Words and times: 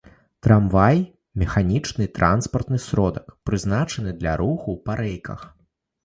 Трамвай— 0.45 0.97
механічны 1.41 2.07
транспартны 2.17 2.79
сродак, 2.85 3.27
прызначаны 3.49 4.15
для 4.21 4.33
руху 4.41 4.75
па 4.89 4.97
рэйках 5.01 5.45